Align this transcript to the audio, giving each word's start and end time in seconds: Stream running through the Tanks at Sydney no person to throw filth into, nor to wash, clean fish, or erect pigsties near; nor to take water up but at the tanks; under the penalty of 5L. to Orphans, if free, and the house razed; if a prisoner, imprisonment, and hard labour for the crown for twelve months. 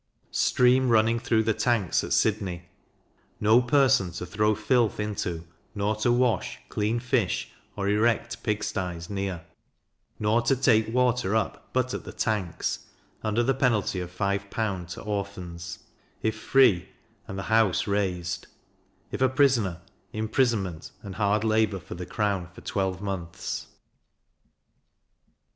Stream 0.31 0.89
running 0.89 1.19
through 1.19 1.43
the 1.43 1.53
Tanks 1.53 2.03
at 2.03 2.11
Sydney 2.11 2.63
no 3.39 3.61
person 3.61 4.11
to 4.13 4.25
throw 4.25 4.55
filth 4.55 4.99
into, 4.99 5.45
nor 5.75 5.95
to 5.97 6.11
wash, 6.11 6.57
clean 6.69 6.99
fish, 6.99 7.51
or 7.75 7.87
erect 7.87 8.41
pigsties 8.41 9.11
near; 9.11 9.45
nor 10.17 10.41
to 10.41 10.55
take 10.55 10.91
water 10.91 11.35
up 11.35 11.69
but 11.71 11.93
at 11.93 12.03
the 12.03 12.11
tanks; 12.11 12.87
under 13.21 13.43
the 13.43 13.53
penalty 13.53 13.99
of 13.99 14.09
5L. 14.11 14.87
to 14.93 15.01
Orphans, 15.03 15.77
if 16.23 16.35
free, 16.35 16.89
and 17.27 17.37
the 17.37 17.43
house 17.43 17.85
razed; 17.85 18.47
if 19.11 19.21
a 19.21 19.29
prisoner, 19.29 19.81
imprisonment, 20.13 20.89
and 21.03 21.13
hard 21.13 21.43
labour 21.43 21.79
for 21.79 21.93
the 21.93 22.07
crown 22.07 22.47
for 22.55 22.61
twelve 22.61 23.03
months. 23.03 23.67